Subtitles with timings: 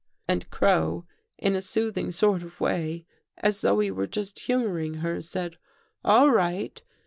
[0.27, 1.05] "And Crow,
[1.37, 3.05] in a soothing sort of way,
[3.37, 5.59] as though he were just humoring her, said'
[6.03, 6.81] All right.